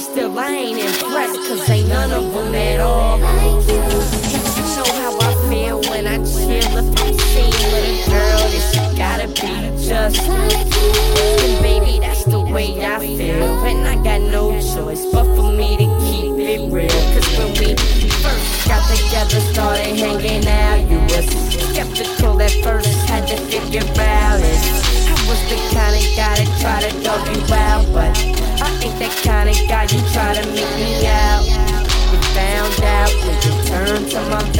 [0.00, 3.18] Still, I ain't impressed, cause ain't none of them at all.
[3.18, 3.76] You
[4.74, 8.80] know how I feel when I chill if I'm seen with a girl that she
[8.96, 13.64] gotta be just And baby, that's the way I feel.
[13.66, 16.88] And I got no choice but for me to keep it real.
[17.12, 17.76] Cause when we
[18.24, 21.28] first got together, started hanging out, you was
[21.72, 24.60] skeptical at first, had to figure out it.
[25.12, 28.98] I was the kind of guy that try to dog you out, but I ain't
[28.98, 29.29] that kind
[34.28, 34.59] turned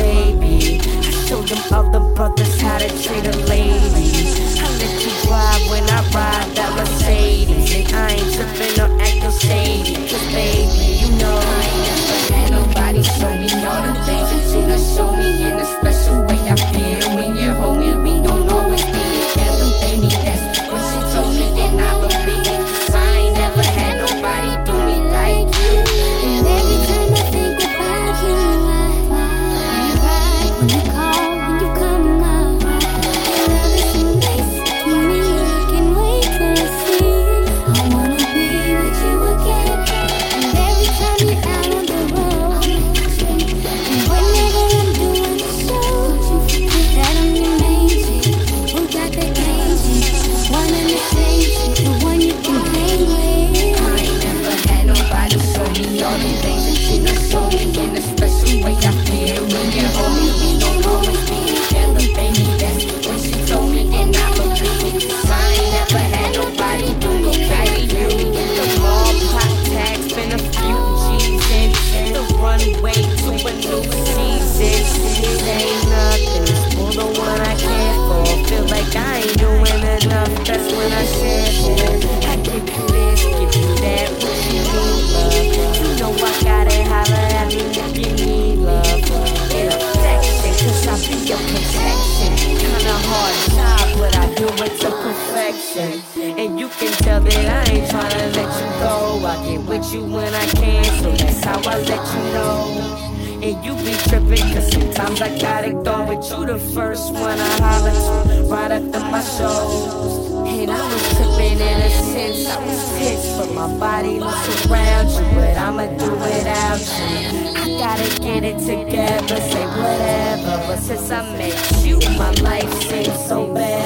[95.51, 99.27] And you can tell that I ain't tryna let you go.
[99.27, 103.01] I get with you when I can, so that's how I let you know.
[103.43, 107.51] And you be tripping, cause sometimes I gotta go with you the first one I
[107.59, 110.31] holler to right after my shows.
[110.47, 115.09] And I was tripping in a sense, I was pissed, but my body looks around
[115.11, 117.51] you, but I'ma do without you.
[117.59, 123.27] I gotta get it together, say whatever, but since I met you, my life seems
[123.27, 123.80] so better.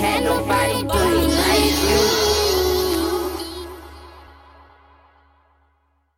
[0.00, 0.57] handle